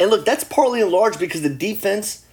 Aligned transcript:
And 0.00 0.10
look, 0.10 0.24
that's 0.24 0.44
partly 0.44 0.80
in 0.80 0.90
large 0.90 1.18
because 1.18 1.42
the 1.42 1.48
defense 1.48 2.24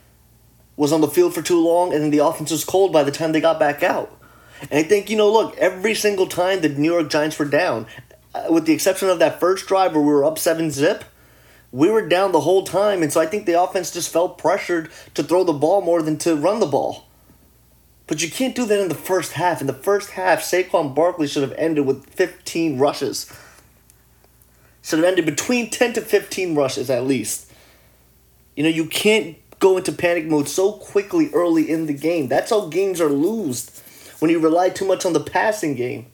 was 0.76 0.92
on 0.92 1.02
the 1.02 1.08
field 1.08 1.34
for 1.34 1.42
too 1.42 1.60
long 1.60 1.94
and 1.94 2.02
then 2.02 2.10
the 2.10 2.20
offense 2.20 2.52
was 2.52 2.64
cold 2.64 2.92
by 2.92 3.04
the 3.04 3.12
time 3.12 3.32
they 3.32 3.42
got 3.42 3.60
back 3.60 3.84
out. 3.84 4.18
And 4.62 4.74
I 4.74 4.84
think, 4.84 5.10
you 5.10 5.18
know, 5.18 5.32
look, 5.32 5.58
every 5.58 5.96
single 5.96 6.28
time 6.28 6.62
the 6.62 6.70
New 6.70 6.92
York 6.92 7.10
Giants 7.10 7.38
were 7.38 7.46
down, 7.46 7.88
uh, 8.34 8.46
with 8.50 8.66
the 8.66 8.74
exception 8.74 9.10
of 9.10 9.20
that 9.20 9.40
first 9.40 9.68
drive 9.68 9.94
where 9.94 10.04
we 10.04 10.12
were 10.12 10.26
up 10.26 10.38
7 10.38 10.72
zip, 10.72 11.04
we 11.72 11.90
were 11.90 12.08
down 12.08 12.32
the 12.32 12.42
whole 12.42 12.64
time. 12.64 13.02
And 13.02 13.12
so 13.12 13.22
I 13.22 13.26
think 13.26 13.46
the 13.46 13.62
offense 13.62 13.92
just 13.92 14.12
felt 14.12 14.38
pressured 14.38 14.90
to 15.14 15.24
throw 15.24 15.44
the 15.44 15.54
ball 15.54 15.82
more 15.82 16.02
than 16.02 16.18
to 16.20 16.36
run 16.36 16.60
the 16.60 16.66
ball. 16.66 17.06
But 18.08 18.22
you 18.22 18.30
can't 18.30 18.56
do 18.56 18.66
that 18.66 18.80
in 18.80 18.90
the 18.90 18.96
first 18.96 19.34
half. 19.34 19.62
In 19.62 19.68
the 19.68 19.74
first 19.74 20.12
half, 20.12 20.42
Saquon 20.42 20.94
Barkley 20.94 21.28
should 21.28 21.44
have 21.44 21.58
ended 21.58 21.86
with 21.86 22.10
15 22.10 22.78
rushes. 22.78 23.32
Should 24.82 25.00
have 25.00 25.08
ended 25.08 25.26
between 25.26 25.70
10 25.70 25.94
to 25.94 26.02
15 26.02 26.56
rushes 26.56 26.90
at 26.90 27.06
least. 27.06 27.51
You 28.62 28.70
know, 28.70 28.76
you 28.76 28.86
can't 28.86 29.38
go 29.58 29.78
into 29.78 29.92
panic 29.92 30.28
mode 30.28 30.48
so 30.48 30.74
quickly 30.74 31.32
early 31.34 31.68
in 31.68 31.88
the 31.88 31.96
game. 31.96 32.28
That's 32.28 32.52
how 32.52 32.68
games 32.68 33.02
are 33.02 33.10
lost 33.10 33.82
when 34.20 34.30
you 34.30 34.38
rely 34.38 34.70
too 34.70 34.86
much 34.86 35.04
on 35.04 35.14
the 35.14 35.20
passing 35.20 35.74
game. 35.74 36.06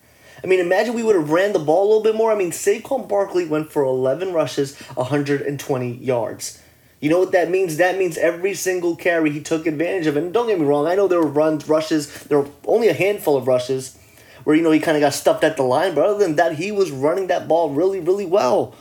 I 0.41 0.47
mean, 0.47 0.61
imagine 0.61 0.93
we 0.93 1.03
would 1.03 1.17
have 1.17 1.29
ran 1.29 1.51
the 1.51 1.59
ball 1.59 1.83
a 1.83 1.87
little 1.87 2.03
bit 2.03 2.15
more. 2.15 2.31
I 2.31 2.35
mean, 2.35 2.51
Saquon 2.51 3.09
Barkley 3.09 3.45
went 3.45 3.69
for 3.69 3.83
11 3.83 4.31
rushes, 4.31 4.79
120 4.79 5.95
yards. 5.97 6.63
You 7.01 7.09
know 7.09 7.19
what 7.19 7.33
that 7.33 7.51
means? 7.51 7.75
That 7.75 7.97
means 7.97 8.17
every 8.17 8.53
single 8.53 8.95
carry 8.95 9.29
he 9.29 9.41
took 9.41 9.67
advantage 9.67 10.07
of. 10.07 10.15
And 10.15 10.33
don't 10.33 10.47
get 10.47 10.57
me 10.57 10.65
wrong, 10.65 10.87
I 10.87 10.95
know 10.95 11.09
there 11.09 11.19
were 11.19 11.27
runs, 11.27 11.67
rushes, 11.67 12.23
there 12.23 12.39
were 12.39 12.49
only 12.65 12.87
a 12.87 12.93
handful 12.93 13.35
of 13.35 13.45
rushes 13.45 13.99
where, 14.45 14.55
you 14.55 14.63
know, 14.63 14.71
he 14.71 14.79
kind 14.79 14.95
of 14.95 15.01
got 15.01 15.13
stuffed 15.13 15.43
at 15.43 15.57
the 15.57 15.63
line. 15.63 15.93
But 15.93 16.05
other 16.05 16.19
than 16.19 16.37
that, 16.37 16.55
he 16.55 16.71
was 16.71 16.91
running 16.91 17.27
that 17.27 17.49
ball 17.49 17.71
really, 17.71 17.99
really 17.99 18.25
well. 18.25 18.73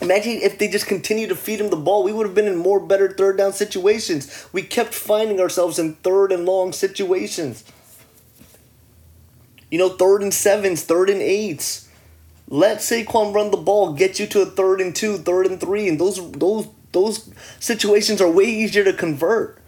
Imagine 0.00 0.32
if 0.42 0.58
they 0.58 0.68
just 0.68 0.86
continued 0.86 1.30
to 1.30 1.34
feed 1.34 1.60
him 1.60 1.70
the 1.70 1.76
ball, 1.76 2.04
we 2.04 2.12
would 2.12 2.26
have 2.26 2.34
been 2.34 2.46
in 2.46 2.56
more 2.56 2.78
better 2.78 3.10
third 3.10 3.38
down 3.38 3.52
situations. 3.52 4.46
We 4.52 4.62
kept 4.62 4.92
finding 4.92 5.40
ourselves 5.40 5.78
in 5.78 5.94
third 5.96 6.32
and 6.32 6.44
long 6.44 6.72
situations. 6.72 7.64
You 9.70 9.78
know, 9.78 9.88
third 9.88 10.22
and 10.22 10.32
sevens, 10.32 10.82
third 10.82 11.08
and 11.08 11.22
eights. 11.22 11.88
Let 12.48 12.78
Saquon 12.78 13.34
run 13.34 13.50
the 13.50 13.56
ball, 13.56 13.94
get 13.94 14.20
you 14.20 14.26
to 14.28 14.42
a 14.42 14.46
third 14.46 14.80
and 14.80 14.94
two, 14.94 15.16
third 15.16 15.46
and 15.46 15.60
three, 15.60 15.88
and 15.88 15.98
those 15.98 16.30
those 16.32 16.68
those 16.92 17.30
situations 17.58 18.20
are 18.20 18.30
way 18.30 18.44
easier 18.44 18.84
to 18.84 18.92
convert. 18.92 19.58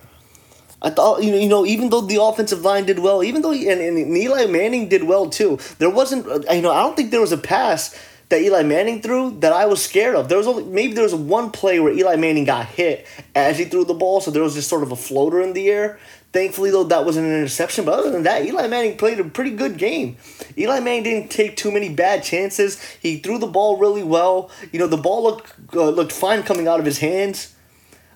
I 0.81 0.91
thought 0.91 1.25
you 1.25 1.33
know 1.33 1.39
you 1.39 1.49
know 1.49 1.67
even 1.67 1.91
though 1.91 2.03
the 2.03 2.23
offensive 2.23 2.61
line 2.61 2.85
did 2.85 3.01
well, 3.01 3.25
even 3.25 3.43
though 3.43 3.53
and, 3.53 3.81
and 3.81 4.17
Eli 4.17 4.47
Manning 4.47 4.89
did 4.89 5.05
well 5.05 5.29
too, 5.29 5.59
there 5.79 5.91
wasn't 5.91 6.27
uh, 6.29 6.53
you 6.53 6.63
know 6.63 6.71
I 6.71 6.83
don't 6.83 6.95
think 6.95 7.11
there 7.11 7.21
was 7.21 7.33
a 7.33 7.39
pass 7.39 7.99
that 8.29 8.43
Eli 8.43 8.63
Manning 8.63 9.01
threw 9.01 9.31
that 9.41 9.53
I 9.53 9.67
was 9.67 9.83
scared 9.83 10.15
of. 10.15 10.29
There 10.29 10.39
was 10.39 10.47
only 10.47 10.65
maybe 10.65 10.93
there 10.93 11.05
was 11.05 11.15
one 11.15 11.51
play 11.51 11.81
where 11.81 11.93
Eli 11.93 12.17
Manning 12.17 12.45
got 12.45 12.67
hit 12.67 13.07
as 13.35 13.59
he 13.59 13.65
threw 13.65 13.85
the 13.85 13.95
ball, 13.95 14.21
so 14.21 14.31
there 14.31 14.43
was 14.43 14.55
just 14.55 14.69
sort 14.69 14.83
of 14.83 14.93
a 14.93 14.97
floater 14.97 15.41
in 15.41 15.55
the 15.55 15.69
air. 15.69 15.99
Thankfully, 16.31 16.71
though, 16.71 16.85
that 16.85 17.07
wasn't 17.07 17.27
an 17.27 17.33
interception. 17.33 17.87
But 17.87 17.99
other 17.99 18.11
than 18.11 18.25
that, 18.25 18.45
Eli 18.45 18.67
Manning 18.67 18.99
played 18.99 19.19
a 19.19 19.25
pretty 19.25 19.53
good 19.53 19.79
game. 19.79 20.19
Eli 20.59 20.81
Manning 20.81 21.05
didn't 21.05 21.31
take 21.31 21.57
too 21.57 21.71
many 21.71 21.89
bad 21.89 22.23
chances. 22.23 22.83
He 23.01 23.19
threw 23.19 23.39
the 23.39 23.47
ball 23.47 23.79
really 23.79 24.03
well. 24.03 24.51
You 24.71 24.79
know, 24.79 24.87
the 24.87 24.99
ball 24.99 25.23
looked 25.23 25.55
uh, 25.75 25.89
looked 25.89 26.13
fine 26.13 26.43
coming 26.43 26.69
out 26.69 26.81
of 26.81 26.87
his 26.87 26.99
hands. 26.99 27.55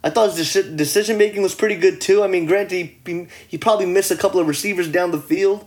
I 0.04 0.10
thought 0.10 0.34
his 0.34 0.52
decision 0.52 1.16
making 1.16 1.42
was 1.42 1.54
pretty 1.54 1.76
good 1.76 2.00
too. 2.00 2.22
I 2.22 2.26
mean, 2.26 2.44
granted, 2.46 2.90
he, 3.06 3.28
he 3.46 3.56
probably 3.56 3.86
missed 3.86 4.10
a 4.10 4.16
couple 4.16 4.40
of 4.40 4.48
receivers 4.48 4.88
down 4.88 5.12
the 5.12 5.20
field, 5.20 5.66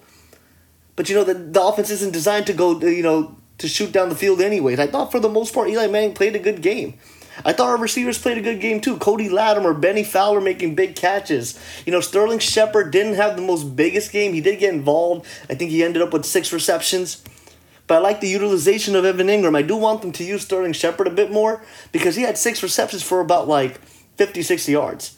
but 0.95 1.09
you 1.09 1.15
know 1.15 1.23
the 1.23 1.33
the 1.33 1.61
offense 1.61 1.89
isn't 1.89 2.11
designed 2.11 2.45
to 2.47 2.53
go 2.53 2.79
you 2.79 3.01
know 3.01 3.37
to 3.57 3.67
shoot 3.67 3.91
down 3.91 4.09
the 4.09 4.15
field 4.15 4.41
anyways. 4.41 4.79
I 4.79 4.87
thought 4.87 5.11
for 5.11 5.19
the 5.19 5.29
most 5.29 5.53
part 5.53 5.69
Eli 5.69 5.87
Manning 5.87 6.13
played 6.13 6.35
a 6.35 6.39
good 6.39 6.61
game. 6.61 6.97
I 7.43 7.51
thought 7.51 7.67
our 7.67 7.77
receivers 7.77 8.17
played 8.17 8.37
a 8.37 8.41
good 8.41 8.61
game 8.61 8.79
too. 8.79 8.97
Cody 8.97 9.27
Latimer, 9.27 9.73
Bennie 9.73 10.03
Fowler 10.03 10.39
making 10.39 10.75
big 10.75 10.95
catches. 10.95 11.59
You 11.85 11.91
know, 11.91 11.99
Sterling 11.99 12.39
Shepard 12.39 12.91
didn't 12.91 13.15
have 13.15 13.35
the 13.35 13.41
most 13.41 13.75
biggest 13.75 14.11
game. 14.11 14.33
He 14.33 14.41
did 14.41 14.59
get 14.59 14.73
involved. 14.73 15.25
I 15.49 15.55
think 15.55 15.71
he 15.71 15.83
ended 15.83 16.01
up 16.01 16.13
with 16.13 16.25
six 16.25 16.53
receptions. 16.53 17.23
But 17.87 17.95
I 17.95 17.99
like 17.99 18.21
the 18.21 18.29
utilization 18.29 18.95
of 18.95 19.05
Evan 19.05 19.27
Engram. 19.27 19.55
I 19.55 19.61
do 19.61 19.75
want 19.75 20.01
them 20.01 20.11
to 20.13 20.23
use 20.23 20.43
Sterling 20.43 20.73
Shepard 20.73 21.07
a 21.07 21.11
bit 21.11 21.31
more 21.31 21.61
because 21.91 22.15
he 22.15 22.23
had 22.23 22.37
six 22.37 22.63
receptions 22.63 23.03
for 23.03 23.19
about 23.19 23.47
like 23.47 23.79
50, 24.15 24.41
60 24.41 24.71
yards. 24.71 25.17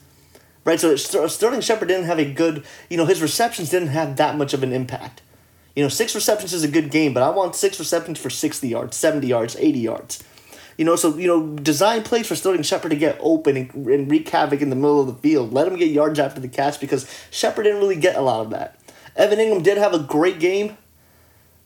Right? 0.66 0.80
So 0.80 0.96
Sterling 0.96 1.62
Shepard 1.62 1.88
didn't 1.88 2.08
have 2.08 2.20
a 2.20 2.30
good, 2.30 2.66
you 2.90 2.98
know, 2.98 3.06
his 3.06 3.22
receptions 3.22 3.70
didn't 3.70 3.90
have 3.90 4.18
that 4.18 4.36
much 4.38 4.54
of 4.54 4.64
an 4.64 4.74
impact. 4.74 5.22
You 5.78 5.84
know, 5.84 5.90
six 5.90 6.16
receptions 6.16 6.54
is 6.54 6.64
a 6.64 6.68
good 6.68 6.90
game, 6.90 7.14
but 7.14 7.22
I 7.22 7.30
want 7.30 7.56
six 7.56 7.78
receptions 7.78 8.18
for 8.18 8.32
60 8.32 8.68
yards, 8.68 8.98
70 8.98 9.28
yards, 9.28 9.56
80 9.60 9.78
yards. 9.78 10.24
You 10.76 10.86
know, 10.86 10.96
so, 10.96 11.16
you 11.16 11.28
know, 11.28 11.56
design 11.56 12.02
plays 12.02 12.26
for 12.26 12.36
Sterling 12.36 12.64
Shepard 12.64 12.90
to 12.90 12.98
get 12.98 13.16
open 13.22 13.56
and, 13.56 13.88
and 13.88 14.10
wreak 14.10 14.28
havoc 14.28 14.64
in 14.64 14.72
the 14.72 14.76
middle 14.76 15.02
of 15.02 15.06
the 15.06 15.14
field. 15.14 15.54
Let 15.54 15.68
him 15.68 15.76
get 15.76 15.92
yards 15.92 16.18
after 16.18 16.42
the 16.42 16.48
catch 16.48 16.80
because 16.80 17.08
Shepard 17.30 17.66
didn't 17.66 17.80
really 17.80 17.96
get 17.96 18.16
a 18.16 18.22
lot 18.22 18.42
of 18.42 18.50
that. 18.50 18.80
Evan 19.16 19.38
Engram 19.38 19.62
did 19.62 19.78
have 19.78 19.94
a 19.94 20.00
great 20.00 20.40
game. 20.40 20.80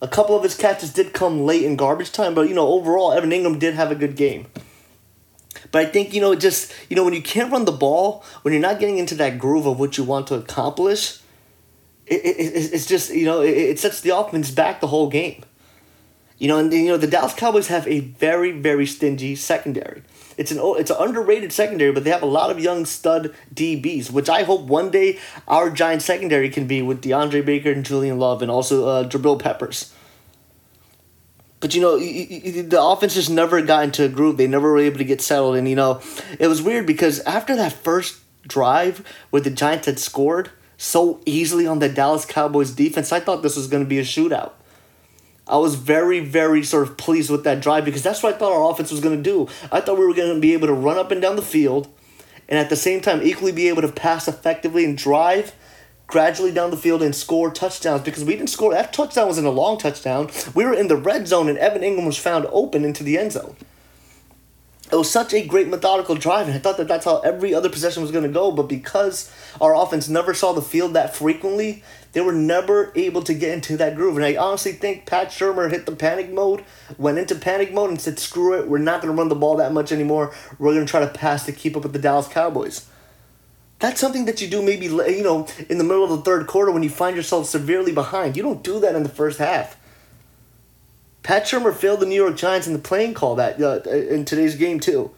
A 0.01 0.09
couple 0.09 0.35
of 0.35 0.43
his 0.43 0.57
catches 0.57 0.91
did 0.91 1.13
come 1.13 1.45
late 1.45 1.63
in 1.63 1.77
garbage 1.77 2.11
time, 2.11 2.33
but, 2.35 2.49
you 2.49 2.53
know, 2.53 2.67
overall, 2.67 3.13
Evan 3.13 3.29
Engram 3.29 3.59
did 3.59 3.75
have 3.75 3.91
a 3.91 3.95
good 3.95 4.17
game. 4.17 4.47
But 5.71 5.85
I 5.87 5.89
think, 5.89 6.13
you 6.13 6.19
know, 6.19 6.35
just, 6.35 6.73
you 6.89 6.97
know, 6.97 7.05
when 7.05 7.13
you 7.13 7.21
can't 7.21 7.49
run 7.49 7.63
the 7.63 7.71
ball, 7.71 8.25
when 8.41 8.53
you're 8.53 8.61
not 8.61 8.81
getting 8.81 8.97
into 8.97 9.15
that 9.15 9.39
groove 9.39 9.65
of 9.65 9.79
what 9.79 9.97
you 9.97 10.03
want 10.03 10.27
to 10.27 10.35
accomplish, 10.35 11.20
it, 12.11 12.37
it, 12.37 12.73
it's 12.73 12.85
just 12.85 13.13
you 13.13 13.25
know 13.25 13.41
it, 13.41 13.57
it 13.57 13.79
sets 13.79 14.01
the 14.01 14.15
offense 14.15 14.51
back 14.51 14.81
the 14.81 14.87
whole 14.87 15.09
game. 15.09 15.43
You 16.37 16.47
know, 16.47 16.57
and 16.57 16.73
you 16.73 16.87
know 16.87 16.97
the 16.97 17.07
Dallas 17.07 17.33
Cowboys 17.33 17.67
have 17.67 17.87
a 17.87 17.99
very 17.99 18.51
very 18.51 18.85
stingy 18.85 19.35
secondary. 19.35 20.03
It's 20.37 20.51
an 20.51 20.59
it's 20.61 20.89
an 20.89 20.97
underrated 20.99 21.53
secondary, 21.53 21.91
but 21.91 22.03
they 22.03 22.09
have 22.09 22.23
a 22.23 22.27
lot 22.27 22.49
of 22.49 22.59
young 22.59 22.85
stud 22.85 23.33
DBs, 23.53 24.11
which 24.11 24.29
I 24.29 24.43
hope 24.43 24.61
one 24.61 24.89
day 24.89 25.19
our 25.47 25.69
giant 25.69 26.01
secondary 26.01 26.49
can 26.49 26.67
be 26.67 26.81
with 26.81 27.01
DeAndre 27.01 27.45
Baker 27.45 27.71
and 27.71 27.85
Julian 27.85 28.17
Love, 28.17 28.41
and 28.41 28.49
also 28.49 28.87
uh, 28.87 29.03
Jabril 29.07 29.39
Peppers. 29.39 29.93
But 31.59 31.75
you 31.75 31.81
know, 31.81 31.99
the 31.99 32.81
offense 32.81 33.13
just 33.13 33.29
never 33.29 33.61
got 33.61 33.83
into 33.83 34.03
a 34.03 34.09
groove. 34.09 34.37
They 34.37 34.47
never 34.47 34.71
were 34.71 34.79
able 34.79 34.97
to 34.97 35.05
get 35.05 35.21
settled, 35.21 35.55
and 35.57 35.69
you 35.69 35.75
know, 35.75 36.01
it 36.39 36.47
was 36.47 36.61
weird 36.61 36.87
because 36.87 37.19
after 37.19 37.55
that 37.55 37.71
first 37.71 38.19
drive 38.47 39.05
where 39.29 39.43
the 39.43 39.51
Giants 39.51 39.85
had 39.85 39.99
scored, 39.99 40.49
so 40.81 41.19
easily 41.27 41.67
on 41.67 41.77
the 41.77 41.87
Dallas 41.87 42.25
Cowboys 42.25 42.71
defense. 42.71 43.11
I 43.11 43.19
thought 43.19 43.43
this 43.43 43.55
was 43.55 43.67
going 43.67 43.83
to 43.83 43.89
be 43.89 43.99
a 43.99 44.03
shootout. 44.03 44.53
I 45.47 45.57
was 45.57 45.75
very, 45.75 46.21
very 46.21 46.63
sort 46.63 46.87
of 46.87 46.97
pleased 46.97 47.29
with 47.29 47.43
that 47.43 47.61
drive 47.61 47.85
because 47.85 48.01
that's 48.01 48.23
what 48.23 48.33
I 48.33 48.37
thought 48.37 48.51
our 48.51 48.71
offense 48.71 48.89
was 48.89 48.99
going 48.99 49.15
to 49.15 49.21
do. 49.21 49.47
I 49.71 49.79
thought 49.79 49.99
we 49.99 50.07
were 50.07 50.15
going 50.15 50.33
to 50.33 50.41
be 50.41 50.53
able 50.53 50.65
to 50.67 50.73
run 50.73 50.97
up 50.97 51.11
and 51.11 51.21
down 51.21 51.35
the 51.35 51.43
field 51.43 51.87
and 52.49 52.57
at 52.57 52.71
the 52.71 52.75
same 52.75 52.99
time 52.99 53.21
equally 53.21 53.51
be 53.51 53.67
able 53.67 53.83
to 53.83 53.91
pass 53.91 54.27
effectively 54.27 54.83
and 54.83 54.97
drive 54.97 55.53
gradually 56.07 56.51
down 56.51 56.71
the 56.71 56.77
field 56.77 57.03
and 57.03 57.15
score 57.15 57.51
touchdowns 57.51 58.01
because 58.01 58.25
we 58.25 58.35
didn't 58.35 58.49
score. 58.49 58.73
That 58.73 58.91
touchdown 58.91 59.27
was 59.27 59.37
in 59.37 59.45
a 59.45 59.51
long 59.51 59.77
touchdown. 59.77 60.31
We 60.55 60.65
were 60.65 60.73
in 60.73 60.87
the 60.87 60.97
red 60.97 61.27
zone 61.27 61.47
and 61.47 61.59
Evan 61.59 61.83
Engram 61.83 62.07
was 62.07 62.17
found 62.17 62.47
open 62.51 62.83
into 62.83 63.03
the 63.03 63.19
end 63.19 63.33
zone 63.33 63.55
it 64.91 64.95
was 64.95 65.09
such 65.09 65.33
a 65.33 65.45
great 65.45 65.67
methodical 65.67 66.15
drive, 66.15 66.47
and 66.47 66.55
I 66.55 66.59
thought 66.59 66.77
that 66.77 66.87
that's 66.87 67.05
how 67.05 67.19
every 67.19 67.53
other 67.53 67.69
possession 67.69 68.01
was 68.01 68.11
going 68.11 68.25
to 68.25 68.29
go. 68.29 68.51
But 68.51 68.63
because 68.63 69.31
our 69.61 69.75
offense 69.75 70.09
never 70.09 70.33
saw 70.33 70.51
the 70.51 70.61
field 70.61 70.93
that 70.93 71.15
frequently, 71.15 71.83
they 72.11 72.21
were 72.21 72.33
never 72.33 72.91
able 72.95 73.21
to 73.23 73.33
get 73.33 73.53
into 73.53 73.77
that 73.77 73.95
groove. 73.95 74.17
And 74.17 74.25
I 74.25 74.35
honestly 74.35 74.73
think 74.73 75.05
Pat 75.05 75.29
Shurmur 75.29 75.71
hit 75.71 75.85
the 75.85 75.95
panic 75.95 76.31
mode, 76.31 76.65
went 76.97 77.17
into 77.17 77.35
panic 77.35 77.73
mode, 77.73 77.89
and 77.89 78.01
said, 78.01 78.19
"Screw 78.19 78.59
it, 78.59 78.67
we're 78.67 78.79
not 78.79 79.01
going 79.01 79.13
to 79.13 79.17
run 79.17 79.29
the 79.29 79.35
ball 79.35 79.55
that 79.57 79.71
much 79.71 79.91
anymore. 79.91 80.33
We're 80.59 80.73
going 80.73 80.85
to 80.85 80.91
try 80.91 80.99
to 80.99 81.07
pass 81.07 81.45
to 81.45 81.53
keep 81.53 81.77
up 81.77 81.83
with 81.83 81.93
the 81.93 81.99
Dallas 81.99 82.27
Cowboys." 82.27 82.87
That's 83.79 83.99
something 83.99 84.25
that 84.25 84.41
you 84.41 84.47
do 84.47 84.61
maybe 84.61 84.85
you 84.85 85.23
know 85.23 85.47
in 85.67 85.79
the 85.79 85.83
middle 85.83 86.03
of 86.03 86.11
the 86.11 86.21
third 86.21 86.45
quarter 86.45 86.71
when 86.71 86.83
you 86.83 86.89
find 86.89 87.15
yourself 87.15 87.47
severely 87.47 87.91
behind. 87.91 88.37
You 88.37 88.43
don't 88.43 88.63
do 88.63 88.79
that 88.81 88.93
in 88.93 89.03
the 89.03 89.09
first 89.09 89.39
half. 89.39 89.75
Pat 91.23 91.43
Shurmur 91.43 91.73
failed 91.73 91.99
the 91.99 92.05
New 92.05 92.15
York 92.15 92.35
Giants 92.35 92.67
in 92.67 92.73
the 92.73 92.79
playing 92.79 93.13
call 93.13 93.35
that 93.35 93.61
uh, 93.61 93.81
in 93.89 94.25
today's 94.25 94.55
game 94.55 94.79
too. 94.79 95.11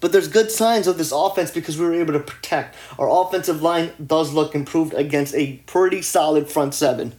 But 0.00 0.10
there's 0.10 0.26
good 0.26 0.50
signs 0.50 0.88
of 0.88 0.98
this 0.98 1.12
offense 1.12 1.50
because 1.52 1.78
we 1.78 1.84
were 1.84 1.94
able 1.94 2.14
to 2.14 2.20
protect. 2.20 2.74
Our 2.98 3.08
offensive 3.08 3.62
line 3.62 3.92
does 4.04 4.32
look 4.32 4.54
improved 4.54 4.94
against 4.94 5.34
a 5.34 5.58
pretty 5.66 6.02
solid 6.02 6.48
front 6.48 6.74
seven. 6.74 7.12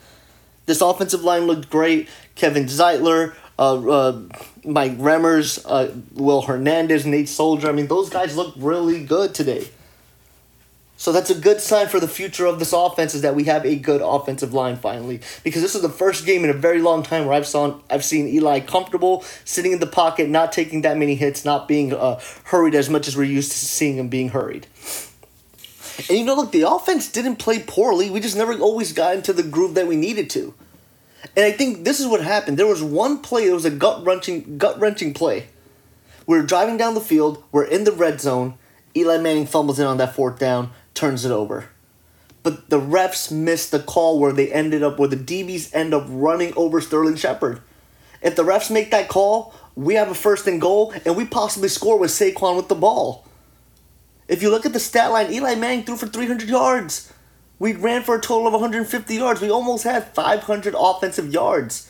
This 0.66 0.82
offensive 0.82 1.24
line 1.24 1.48
looked 1.48 1.70
great. 1.70 2.10
Kevin 2.36 2.66
Zeitler, 2.66 3.34
uh, 3.58 3.90
uh, 3.90 4.22
Mike 4.66 4.98
Remmers, 4.98 5.62
uh, 5.66 5.94
Will 6.14 6.42
Hernandez, 6.42 7.06
Nate 7.06 7.30
Solder. 7.30 7.70
I 7.70 7.72
mean, 7.72 7.88
those 7.88 8.10
guys 8.10 8.36
look 8.36 8.54
really 8.58 9.06
good 9.06 9.34
today. 9.34 9.70
So 11.04 11.12
that's 11.12 11.30
a 11.30 11.36
good 11.36 11.60
sign 11.60 11.90
for 11.90 12.00
the 12.00 12.08
future 12.08 12.46
of 12.46 12.60
this 12.60 12.72
offense 12.72 13.14
is 13.14 13.24
that 13.24 13.36
we 13.36 13.44
have 13.44 13.66
a 13.66 13.76
good 13.76 14.00
offensive 14.02 14.54
line 14.54 14.78
finally. 14.78 15.20
Because 15.44 15.62
this 15.62 15.76
is 15.76 15.82
the 15.82 15.90
first 15.90 16.26
game 16.26 16.46
in 16.46 16.50
a 16.50 16.54
very 16.54 16.82
long 16.82 17.04
time 17.04 17.26
where 17.26 17.34
I've 17.34 17.46
saw 17.46 17.78
I've 17.90 18.06
seen 18.06 18.30
Eli 18.30 18.62
comfortable 18.62 19.26
sitting 19.44 19.74
in 19.74 19.82
the 19.82 19.86
pocket, 19.86 20.30
not 20.30 20.54
taking 20.54 20.80
that 20.84 20.98
many 20.98 21.16
hits, 21.16 21.44
not 21.44 21.68
being 21.68 21.94
uh, 21.94 22.22
hurried 22.46 22.74
as 22.74 22.90
much 22.90 23.10
as 23.10 23.18
we're 23.18 23.26
used 23.26 23.52
to 23.52 23.58
seeing 23.58 23.98
him 23.98 24.08
being 24.08 24.30
hurried. 24.30 24.66
And 26.08 26.20
you 26.20 26.24
know, 26.24 26.36
look, 26.36 26.54
the 26.54 26.62
offense 26.62 27.12
didn't 27.12 27.36
play 27.36 27.60
poorly. 27.60 28.10
We 28.10 28.22
just 28.22 28.38
never 28.38 28.58
always 28.58 28.94
got 28.94 29.14
into 29.14 29.34
the 29.34 29.44
groove 29.44 29.76
that 29.76 29.88
we 29.88 29.98
needed 29.98 30.30
to. 30.30 30.54
And 31.36 31.44
I 31.44 31.52
think 31.52 31.84
this 31.84 32.00
is 32.00 32.08
what 32.08 32.24
happened. 32.24 32.58
There 32.58 32.66
was 32.66 32.82
one 32.82 33.18
play, 33.18 33.50
it 33.50 33.54
was 33.54 33.66
a 33.66 33.72
gut 33.72 34.06
wrenching 34.06 34.58
gut 34.58 34.80
wrenching 34.80 35.14
play 35.14 35.48
We're 36.26 36.44
driving 36.44 36.78
down 36.78 36.94
the 36.94 37.02
field, 37.02 37.44
we're 37.52 37.66
in 37.66 37.84
the 37.84 37.92
red 37.92 38.22
zone. 38.22 38.58
Eli 38.96 39.18
Manning 39.18 39.48
fumbles 39.48 39.80
in 39.80 39.88
on 39.88 39.98
that 39.98 40.16
fourth 40.16 40.38
down, 40.38 40.70
turns 40.94 41.26
it 41.26 41.32
over. 41.32 41.70
But 42.44 42.70
the 42.70 42.80
refs 42.80 43.32
missed 43.32 43.72
the 43.72 43.80
call 43.80 44.20
where 44.20 44.34
they 44.34 44.52
ended 44.52 44.84
up, 44.84 45.00
where 45.00 45.08
the 45.08 45.16
DBs 45.16 45.74
end 45.74 45.94
up 45.94 46.06
running 46.08 46.54
over 46.56 46.82
Sterling 46.82 47.16
Shepard. 47.16 47.62
If 48.22 48.36
the 48.36 48.44
refs 48.44 48.70
make 48.70 48.92
that 48.92 49.08
call, 49.08 49.54
we 49.76 49.96
have 49.96 50.10
a 50.10 50.16
first 50.16 50.46
and 50.48 50.60
goal, 50.60 50.94
and 51.06 51.16
we 51.16 51.26
possibly 51.26 51.70
score 51.70 51.98
with 51.98 52.12
Saquon 52.12 52.56
with 52.56 52.68
the 52.68 52.76
ball. 52.76 53.26
If 54.28 54.42
you 54.42 54.50
look 54.50 54.66
at 54.66 54.74
the 54.74 54.80
stat 54.80 55.12
line, 55.12 55.32
Eli 55.32 55.56
Manning 55.56 55.86
threw 55.86 55.98
for 55.98 56.08
300 56.08 56.48
yards. 56.48 57.12
We 57.60 57.74
ran 57.74 58.04
for 58.04 58.16
a 58.16 58.22
total 58.22 58.48
of 58.48 58.54
150 58.54 59.16
yards. 59.16 59.42
We 59.42 59.50
almost 59.50 59.84
had 59.84 60.14
500 60.14 60.76
offensive 60.78 61.34
yards. 61.34 61.90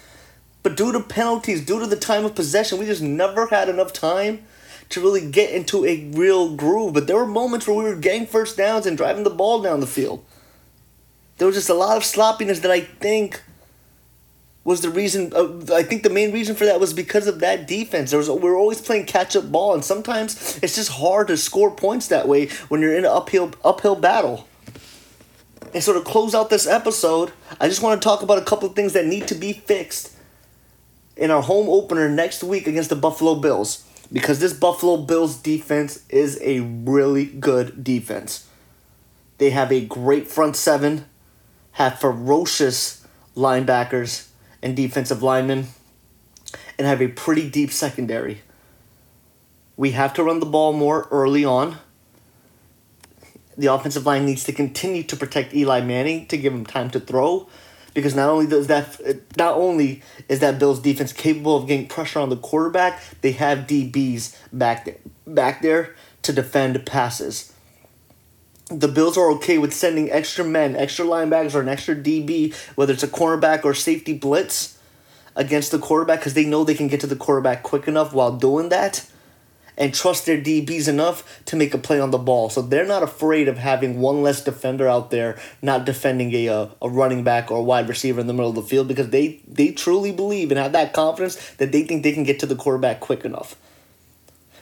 But 0.62 0.78
due 0.78 0.92
to 0.92 1.00
penalties, 1.00 1.66
due 1.66 1.80
to 1.80 1.88
the 1.88 1.96
time 1.96 2.26
of 2.26 2.36
possession, 2.36 2.80
we 2.80 2.86
just 2.86 3.02
never 3.02 3.48
had 3.48 3.70
enough 3.70 3.92
time 3.92 4.46
to 4.94 5.02
really 5.02 5.30
get 5.30 5.52
into 5.52 5.86
a 5.86 6.06
real 6.12 6.56
groove. 6.56 6.94
But 6.94 7.08
there 7.08 7.18
were 7.18 7.26
moments 7.26 7.68
where 7.68 7.76
we 7.76 7.84
were 7.84 7.96
getting 7.96 8.26
first 8.26 8.58
downs 8.58 8.86
and 8.86 8.98
driving 8.98 9.24
the 9.24 9.30
ball 9.30 9.62
down 9.62 9.80
the 9.80 9.88
field. 9.88 10.24
There 11.38 11.48
was 11.48 11.56
just 11.56 11.70
a 11.70 11.74
lot 11.74 11.98
of 11.98 12.06
sloppiness 12.06 12.60
that 12.60 12.72
I 12.72 12.82
think 12.82 13.42
was 14.64 14.82
the 14.82 14.90
reason. 14.90 15.34
Uh, 15.36 15.76
I 15.76 15.84
think 15.84 16.04
the 16.04 16.10
main 16.10 16.32
reason 16.32 16.56
for 16.56 16.66
that 16.66 16.80
was 16.80 16.94
because 16.94 17.28
of 17.28 17.40
that 17.40 17.68
defense. 17.68 18.12
There 18.12 18.20
was 18.20 18.30
we 18.30 18.38
were 18.38 18.56
always 18.56 18.82
playing 18.82 19.06
catch 19.06 19.36
up 19.36 19.52
ball, 19.52 19.74
and 19.74 19.84
sometimes 19.84 20.60
it's 20.62 20.76
just 20.76 20.92
hard 20.92 21.28
to 21.28 21.38
score 21.38 21.72
points 21.72 22.08
that 22.08 22.28
way 22.28 22.48
when 22.70 22.82
you're 22.82 22.96
in 22.96 23.06
an 23.06 23.12
uphill 23.12 23.52
uphill 23.64 23.96
battle. 23.96 24.48
And 25.74 25.84
so 25.84 25.94
to 25.94 26.02
close 26.02 26.36
out 26.36 26.52
this 26.52 26.68
episode, 26.68 27.32
I 27.60 27.68
just 27.68 27.82
want 27.82 28.00
to 28.00 28.06
talk 28.06 28.22
about 28.22 28.38
a 28.38 28.46
couple 28.46 28.70
of 28.70 28.76
things 28.76 28.94
that 28.94 29.08
need 29.08 29.28
to 29.30 29.36
be 29.36 29.54
fixed 29.54 30.12
in 31.18 31.32
our 31.32 31.42
home 31.42 31.68
opener 31.68 32.08
next 32.10 32.44
week 32.44 32.68
against 32.68 32.90
the 32.90 32.96
Buffalo 32.96 33.36
Bills 33.36 33.84
because 34.14 34.40
this 34.40 34.54
Buffalo 34.54 34.98
Bills 34.98 35.36
defense 35.36 36.04
is 36.08 36.40
a 36.44 36.60
really 36.60 37.26
good 37.26 37.84
defense. 37.84 38.48
They 39.40 39.50
have 39.50 39.72
a 39.72 39.84
great 39.84 40.28
front 40.28 40.56
seven, 40.56 41.06
have 41.74 42.00
ferocious 42.00 43.06
linebackers 43.36 44.28
and 44.62 44.76
defensive 44.76 45.24
linemen, 45.24 45.68
and 46.78 46.86
have 46.88 47.02
a 47.02 47.08
pretty 47.08 47.50
deep 47.50 47.72
secondary. 47.72 48.42
We 49.76 49.92
have 49.92 50.14
to 50.14 50.24
run 50.24 50.40
the 50.40 50.46
ball 50.46 50.72
more 50.72 51.08
early 51.10 51.44
on. 51.44 51.80
The 53.58 53.68
offensive 53.68 54.06
line 54.06 54.26
needs 54.26 54.44
to 54.44 54.54
continue 54.54 55.04
to 55.04 55.16
protect 55.16 55.56
Eli 55.56 55.82
Manning 55.82 56.28
to 56.28 56.38
give 56.38 56.54
him 56.54 56.66
time 56.66 56.92
to 56.92 57.00
throw 57.00 57.50
because 57.94 58.16
not 58.16 58.30
only 58.30 58.48
does 58.48 58.68
that 58.68 59.00
not 59.38 59.56
only 59.56 60.02
is 60.30 60.40
that 60.40 60.60
Bills 60.60 60.82
defense 60.82 61.14
capable 61.14 61.58
of 61.58 61.68
getting 61.68 61.88
pressure 61.88 62.20
on 62.20 62.30
the 62.30 62.38
quarterback, 62.38 63.02
they 63.22 63.32
have 63.34 63.60
DBs 63.60 64.38
back 64.52 64.86
there, 64.86 64.98
back 65.28 65.62
there 65.62 65.96
to 66.24 66.34
defend 66.34 66.86
passes. 66.86 67.54
The 68.70 68.88
Bills 68.88 69.18
are 69.18 69.30
okay 69.34 69.58
with 69.58 69.74
sending 69.74 70.10
extra 70.10 70.44
men, 70.44 70.76
extra 70.76 71.06
linebackers, 71.06 71.54
or 71.54 71.62
an 71.62 71.70
extra 71.70 71.96
DB, 71.96 72.56
whether 72.76 72.94
it's 72.94 73.04
a 73.04 73.08
cornerback 73.08 73.66
or 73.66 73.74
safety 73.74 74.14
blitz, 74.14 74.80
against 75.36 75.72
the 75.72 75.80
quarterback 75.80 76.20
because 76.20 76.34
they 76.34 76.46
know 76.46 76.64
they 76.64 76.74
can 76.74 76.88
get 76.88 77.02
to 77.02 77.08
the 77.08 77.16
quarterback 77.16 77.64
quick 77.64 77.88
enough 77.88 78.14
while 78.14 78.36
doing 78.36 78.70
that 78.70 79.06
and 79.78 79.94
trust 79.94 80.26
their 80.26 80.40
DBs 80.40 80.88
enough 80.88 81.44
to 81.46 81.56
make 81.56 81.74
a 81.74 81.78
play 81.78 82.00
on 82.00 82.12
the 82.12 82.18
ball. 82.18 82.50
So 82.50 82.62
they're 82.62 82.86
not 82.86 83.04
afraid 83.04 83.48
of 83.48 83.58
having 83.58 84.00
one 84.00 84.22
less 84.22 84.44
defender 84.44 84.88
out 84.88 85.12
there 85.12 85.40
not 85.62 85.86
defending 85.86 86.34
a, 86.34 86.48
a, 86.48 86.70
a 86.82 86.90
running 86.90 87.24
back 87.24 87.52
or 87.52 87.60
a 87.60 87.64
wide 87.64 87.90
receiver 87.90 88.22
in 88.22 88.28
the 88.28 88.34
middle 88.34 88.50
of 88.50 88.56
the 88.56 88.62
field 88.62 88.88
because 88.88 89.10
they, 89.10 89.40
they 89.48 89.72
truly 89.72 90.12
believe 90.12 90.52
and 90.52 90.60
have 90.60 90.74
that 90.74 90.94
confidence 90.94 91.52
that 91.56 91.72
they 91.72 91.84
think 91.84 92.04
they 92.04 92.14
can 92.14 92.24
get 92.24 92.40
to 92.40 92.46
the 92.46 92.56
quarterback 92.56 93.00
quick 93.00 93.26
enough. 93.26 93.56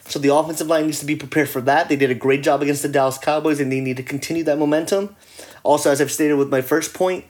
So 0.04 0.18
the 0.18 0.34
offensive 0.34 0.66
line 0.66 0.86
needs 0.86 1.00
to 1.00 1.06
be 1.06 1.16
prepared 1.16 1.48
for 1.48 1.60
that. 1.62 1.88
They 1.88 1.96
did 1.96 2.10
a 2.10 2.14
great 2.14 2.42
job 2.42 2.60
against 2.60 2.82
the 2.82 2.88
Dallas 2.88 3.18
Cowboys 3.18 3.60
and 3.60 3.70
they 3.70 3.80
need 3.80 3.96
to 3.98 4.02
continue 4.02 4.44
that 4.44 4.58
momentum. 4.58 5.16
Also, 5.62 5.90
as 5.90 6.00
I've 6.00 6.10
stated 6.10 6.34
with 6.34 6.50
my 6.50 6.60
first 6.60 6.92
point, 6.92 7.24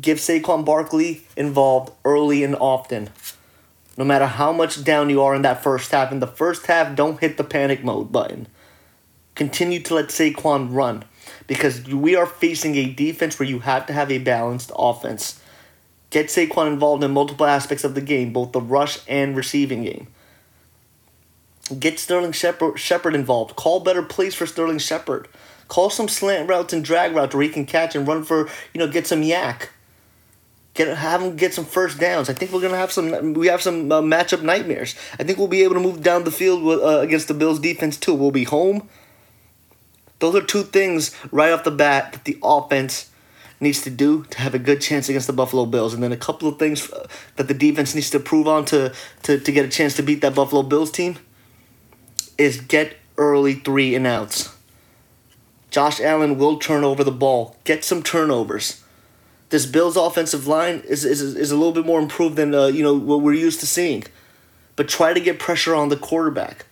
give 0.00 0.18
Saquon 0.18 0.64
Barkley 0.64 1.22
involved 1.36 1.92
early 2.04 2.44
and 2.44 2.54
often 2.56 3.10
no 3.98 4.04
matter 4.04 4.26
how 4.26 4.52
much 4.52 4.84
down 4.84 5.10
you 5.10 5.20
are 5.20 5.34
in 5.34 5.42
that 5.42 5.62
first 5.62 5.90
half. 5.90 6.12
In 6.12 6.20
the 6.20 6.26
first 6.28 6.66
half, 6.66 6.94
don't 6.94 7.18
hit 7.18 7.36
the 7.36 7.42
panic 7.42 7.82
mode 7.82 8.12
button. 8.12 8.46
Continue 9.34 9.80
to 9.80 9.94
let 9.96 10.06
Saquon 10.06 10.72
run 10.72 11.04
because 11.48 11.84
we 11.84 12.14
are 12.14 12.24
facing 12.24 12.76
a 12.76 12.92
defense 12.92 13.38
where 13.38 13.48
you 13.48 13.58
have 13.58 13.86
to 13.86 13.92
have 13.92 14.10
a 14.12 14.18
balanced 14.18 14.70
offense. 14.76 15.42
Get 16.10 16.26
Saquon 16.26 16.68
involved 16.68 17.02
in 17.02 17.10
multiple 17.10 17.46
aspects 17.46 17.82
of 17.82 17.96
the 17.96 18.00
game, 18.00 18.32
both 18.32 18.52
the 18.52 18.60
rush 18.60 19.00
and 19.08 19.36
receiving 19.36 19.82
game. 19.82 20.06
Get 21.78 21.98
Sterling 21.98 22.32
Shepard, 22.32 23.14
involved. 23.14 23.56
Call 23.56 23.80
better 23.80 24.02
plays 24.02 24.34
for 24.34 24.46
Sterling 24.46 24.78
Shepard. 24.78 25.26
Call 25.66 25.90
some 25.90 26.08
slant 26.08 26.48
routes 26.48 26.72
and 26.72 26.84
drag 26.84 27.14
routes 27.14 27.34
where 27.34 27.42
he 27.42 27.50
can 27.50 27.66
catch 27.66 27.96
and 27.96 28.06
run 28.06 28.22
for, 28.22 28.48
you 28.72 28.78
know, 28.78 28.88
get 28.88 29.08
some 29.08 29.22
YAC. 29.22 29.68
Get 30.78 30.96
have 30.96 31.20
them 31.20 31.34
get 31.34 31.52
some 31.52 31.64
first 31.64 31.98
downs. 31.98 32.30
I 32.30 32.34
think 32.34 32.52
we're 32.52 32.60
gonna 32.60 32.76
have 32.76 32.92
some. 32.92 33.32
We 33.34 33.48
have 33.48 33.60
some 33.60 33.90
uh, 33.90 34.00
matchup 34.00 34.42
nightmares. 34.42 34.94
I 35.18 35.24
think 35.24 35.36
we'll 35.36 35.48
be 35.48 35.64
able 35.64 35.74
to 35.74 35.80
move 35.80 36.04
down 36.04 36.22
the 36.22 36.30
field 36.30 36.62
with, 36.62 36.78
uh, 36.78 37.00
against 37.00 37.26
the 37.26 37.34
Bills 37.34 37.58
defense 37.58 37.96
too. 37.96 38.14
We'll 38.14 38.30
be 38.30 38.44
home. 38.44 38.88
Those 40.20 40.36
are 40.36 40.40
two 40.40 40.62
things 40.62 41.16
right 41.32 41.50
off 41.50 41.64
the 41.64 41.72
bat 41.72 42.12
that 42.12 42.24
the 42.26 42.38
offense 42.44 43.10
needs 43.58 43.82
to 43.82 43.90
do 43.90 44.22
to 44.30 44.38
have 44.38 44.54
a 44.54 44.58
good 44.60 44.80
chance 44.80 45.08
against 45.08 45.26
the 45.26 45.32
Buffalo 45.32 45.66
Bills, 45.66 45.94
and 45.94 46.00
then 46.00 46.12
a 46.12 46.16
couple 46.16 46.48
of 46.48 46.60
things 46.60 46.92
uh, 46.92 47.08
that 47.34 47.48
the 47.48 47.54
defense 47.54 47.96
needs 47.96 48.10
to 48.10 48.20
prove 48.20 48.46
on 48.46 48.64
to 48.66 48.94
to, 49.24 49.40
to 49.40 49.50
get 49.50 49.64
a 49.64 49.68
chance 49.68 49.96
to 49.96 50.04
beat 50.04 50.20
that 50.20 50.36
Buffalo 50.36 50.62
Bills 50.62 50.92
team 50.92 51.18
is 52.38 52.60
get 52.60 52.98
early 53.16 53.54
three 53.54 53.96
and 53.96 54.06
outs. 54.06 54.54
Josh 55.72 56.00
Allen 56.00 56.38
will 56.38 56.56
turn 56.56 56.84
over 56.84 57.02
the 57.02 57.10
ball. 57.10 57.56
Get 57.64 57.82
some 57.82 58.00
turnovers 58.00 58.84
this 59.50 59.66
Bills 59.66 59.96
offensive 59.96 60.46
line 60.46 60.82
is, 60.86 61.04
is, 61.04 61.20
is 61.22 61.50
a 61.50 61.56
little 61.56 61.72
bit 61.72 61.86
more 61.86 62.00
improved 62.00 62.36
than 62.36 62.54
uh, 62.54 62.66
you 62.66 62.82
know 62.82 62.94
what 62.94 63.20
we're 63.20 63.34
used 63.34 63.60
to 63.60 63.66
seeing. 63.66 64.04
But 64.76 64.88
try 64.88 65.12
to 65.12 65.20
get 65.20 65.38
pressure 65.38 65.74
on 65.74 65.88
the 65.88 65.96
quarterback. 65.96 66.66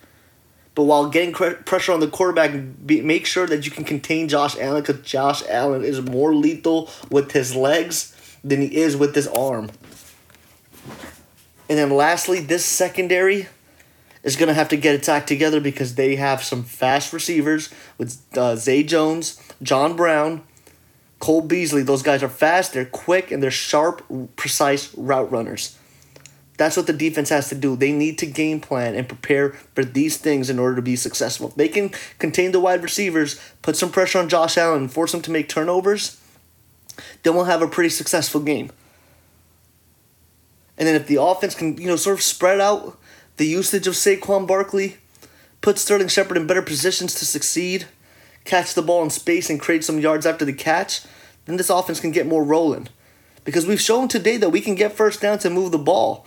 But 0.74 0.84
while 0.84 1.08
getting 1.08 1.32
pressure 1.32 1.92
on 1.92 2.00
the 2.00 2.08
quarterback, 2.08 2.52
be, 2.84 3.00
make 3.00 3.24
sure 3.24 3.46
that 3.46 3.64
you 3.64 3.72
can 3.72 3.84
contain 3.84 4.28
Josh 4.28 4.58
Allen 4.58 4.82
because 4.82 5.00
Josh 5.00 5.42
Allen 5.48 5.82
is 5.82 6.02
more 6.02 6.34
lethal 6.34 6.90
with 7.10 7.32
his 7.32 7.56
legs 7.56 8.14
than 8.44 8.60
he 8.60 8.76
is 8.76 8.94
with 8.94 9.14
his 9.14 9.26
arm. 9.26 9.70
And 11.68 11.78
then 11.78 11.90
lastly, 11.90 12.40
this 12.40 12.64
secondary 12.64 13.48
is 14.22 14.36
going 14.36 14.48
to 14.48 14.54
have 14.54 14.68
to 14.68 14.76
get 14.76 15.08
act 15.08 15.28
together 15.28 15.60
because 15.60 15.94
they 15.94 16.16
have 16.16 16.42
some 16.42 16.62
fast 16.62 17.12
receivers 17.12 17.72
with 17.96 18.20
uh, 18.36 18.54
Zay 18.54 18.82
Jones, 18.82 19.40
John 19.62 19.96
Brown, 19.96 20.42
Cole 21.18 21.42
Beasley, 21.42 21.82
those 21.82 22.02
guys 22.02 22.22
are 22.22 22.28
fast, 22.28 22.72
they're 22.72 22.84
quick, 22.84 23.30
and 23.30 23.42
they're 23.42 23.50
sharp, 23.50 24.04
precise 24.36 24.94
route 24.94 25.30
runners. 25.30 25.78
That's 26.56 26.76
what 26.76 26.86
the 26.86 26.92
defense 26.92 27.28
has 27.28 27.48
to 27.50 27.54
do. 27.54 27.76
They 27.76 27.92
need 27.92 28.18
to 28.18 28.26
game 28.26 28.60
plan 28.60 28.94
and 28.94 29.08
prepare 29.08 29.50
for 29.74 29.84
these 29.84 30.16
things 30.16 30.48
in 30.48 30.58
order 30.58 30.76
to 30.76 30.82
be 30.82 30.96
successful. 30.96 31.52
They 31.54 31.68
can 31.68 31.90
contain 32.18 32.52
the 32.52 32.60
wide 32.60 32.82
receivers, 32.82 33.38
put 33.62 33.76
some 33.76 33.90
pressure 33.90 34.18
on 34.18 34.28
Josh 34.28 34.56
Allen, 34.56 34.82
and 34.82 34.92
force 34.92 35.12
him 35.12 35.22
to 35.22 35.30
make 35.30 35.48
turnovers, 35.48 36.20
then 37.22 37.34
we'll 37.34 37.44
have 37.44 37.62
a 37.62 37.68
pretty 37.68 37.90
successful 37.90 38.40
game. 38.40 38.70
And 40.78 40.86
then 40.86 40.94
if 40.94 41.06
the 41.06 41.20
offense 41.20 41.54
can, 41.54 41.76
you 41.78 41.86
know, 41.86 41.96
sort 41.96 42.18
of 42.18 42.22
spread 42.22 42.60
out 42.60 42.98
the 43.36 43.46
usage 43.46 43.86
of 43.86 43.94
Saquon 43.94 44.46
Barkley, 44.46 44.96
put 45.60 45.78
Sterling 45.78 46.08
Shepard 46.08 46.36
in 46.36 46.46
better 46.46 46.62
positions 46.62 47.14
to 47.14 47.24
succeed, 47.24 47.86
catch 48.46 48.74
the 48.74 48.82
ball 48.82 49.02
in 49.02 49.10
space 49.10 49.50
and 49.50 49.60
create 49.60 49.84
some 49.84 49.98
yards 49.98 50.26
after 50.26 50.44
the 50.44 50.52
catch, 50.52 51.02
then 51.44 51.56
this 51.56 51.70
offense 51.70 52.00
can 52.00 52.12
get 52.12 52.26
more 52.26 52.44
rolling. 52.44 52.88
Because 53.44 53.66
we've 53.66 53.80
shown 53.80 54.08
today 54.08 54.36
that 54.38 54.50
we 54.50 54.60
can 54.60 54.74
get 54.74 54.92
first 54.92 55.20
down 55.20 55.38
to 55.40 55.50
move 55.50 55.72
the 55.72 55.78
ball. 55.78 56.26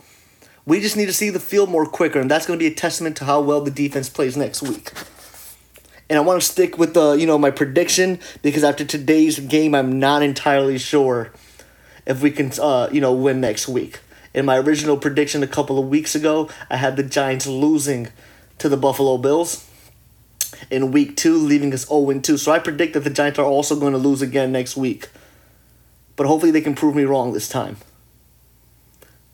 We 0.66 0.80
just 0.80 0.96
need 0.96 1.08
to 1.08 1.14
see 1.14 1.30
the 1.30 1.40
field 1.40 1.70
more 1.70 1.86
quicker, 1.86 2.20
and 2.20 2.30
that's 2.30 2.46
going 2.46 2.58
to 2.58 2.64
be 2.64 2.72
a 2.72 2.76
testament 2.76 3.18
to 3.18 3.26
how 3.26 3.42
well 3.42 3.62
the 3.62 3.72
defense 3.72 4.10
plays 4.10 4.38
next 4.38 4.62
week. 4.62 4.92
And 6.10 6.18
I 6.18 6.22
want 6.22 6.42
to 6.42 6.48
stick 6.48 6.78
with 6.78 6.94
the, 6.94 7.14
you 7.14 7.28
know, 7.28 7.38
my 7.38 7.52
prediction 7.52 8.20
because 8.42 8.64
after 8.64 8.84
today's 8.84 9.40
game, 9.40 9.76
I'm 9.76 10.00
not 10.00 10.24
entirely 10.24 10.80
sure 10.80 11.32
if 12.06 12.22
we 12.22 12.32
can, 12.32 12.52
uh, 12.60 12.90
you 12.92 13.00
know, 13.00 13.14
win 13.14 13.42
next 13.42 13.68
week. 13.68 14.00
In 14.34 14.46
my 14.46 14.58
original 14.58 14.98
prediction 14.98 15.44
a 15.44 15.48
couple 15.48 15.78
of 15.78 15.88
weeks 15.88 16.16
ago, 16.16 16.50
I 16.70 16.78
had 16.78 16.96
the 16.96 17.04
Giants 17.04 17.46
losing 17.46 18.08
to 18.58 18.70
the 18.70 18.78
Buffalo 18.78 19.18
Bills 19.18 19.69
in 20.70 20.91
week 20.91 21.15
two, 21.15 21.38
leaving 21.38 21.74
us 21.74 21.88
0 21.88 22.20
2. 22.20 22.38
So 22.38 22.51
I 22.51 22.60
predict 22.60 22.94
that 22.94 23.01
the 23.01 23.10
Giants 23.10 23.39
are 23.39 23.46
also 23.46 23.79
going 23.79 23.94
to 23.94 24.00
lose 24.00 24.22
again 24.22 24.51
next 24.51 24.77
week. 24.77 25.10
But 26.15 26.27
hopefully 26.27 26.51
they 26.51 26.62
can 26.62 26.75
prove 26.75 26.96
me 26.96 27.03
wrong 27.03 27.34
this 27.34 27.48
time. 27.48 27.77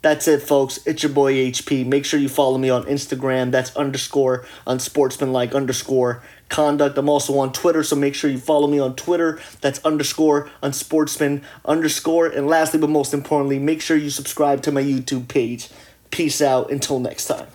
That's 0.06 0.28
it, 0.28 0.44
folks. 0.44 0.86
It's 0.86 1.02
your 1.02 1.12
boy 1.12 1.34
HP. 1.34 1.84
Make 1.84 2.06
sure 2.06 2.20
you 2.20 2.30
follow 2.30 2.60
me 2.60 2.70
on 2.70 2.84
Instagram. 2.84 3.50
That's 3.50 3.76
underscore 3.76 4.46
unsportsmanlike 4.68 5.56
underscore 5.56 6.22
conduct. 6.48 6.96
I'm 7.00 7.10
also 7.10 7.36
on 7.40 7.52
Twitter, 7.52 7.82
so 7.82 7.96
make 7.96 8.14
sure 8.14 8.30
you 8.30 8.38
follow 8.38 8.68
me 8.68 8.78
on 8.78 8.96
Twitter. 8.96 9.40
That's 9.62 9.84
underscore 9.84 10.48
unsportsman 10.62 11.42
underscore. 11.66 12.28
And 12.28 12.46
lastly, 12.46 12.80
but 12.80 12.92
most 12.92 13.16
importantly, 13.16 13.58
make 13.58 13.82
sure 13.82 13.98
you 13.98 14.12
subscribe 14.12 14.62
to 14.62 14.72
my 14.72 14.84
YouTube 14.84 15.28
page. 15.28 15.70
Peace 16.12 16.40
out. 16.40 16.70
Until 16.70 17.00
next 17.00 17.26
time. 17.26 17.48